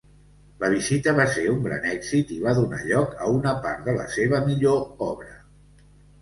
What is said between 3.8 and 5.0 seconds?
de la seva millor